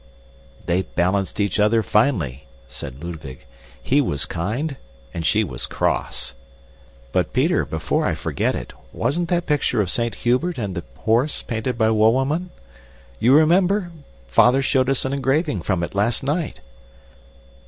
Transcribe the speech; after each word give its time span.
"They 0.65 0.81
balanced 0.81 1.39
each 1.39 1.59
other 1.59 1.83
finely," 1.83 2.47
said 2.67 3.03
Ludwig. 3.03 3.45
"He 3.83 4.01
was 4.01 4.25
kind 4.25 4.77
and 5.13 5.23
she 5.23 5.43
was 5.43 5.67
cross. 5.67 6.33
But, 7.11 7.33
Peter, 7.33 7.65
before 7.65 8.07
I 8.07 8.15
forget 8.15 8.55
it, 8.55 8.73
wasn't 8.91 9.29
that 9.29 9.45
picture 9.45 9.79
of 9.79 9.91
Saint 9.91 10.15
Hubert 10.15 10.57
and 10.57 10.73
the 10.73 10.83
horse 11.01 11.43
painted 11.43 11.77
by 11.77 11.89
Wouwerman? 11.91 12.49
You 13.19 13.35
remember, 13.35 13.91
Father 14.25 14.63
showed 14.63 14.89
us 14.89 15.05
an 15.05 15.13
engraving 15.13 15.61
from 15.61 15.83
it 15.83 15.93
last 15.93 16.23
night." 16.23 16.61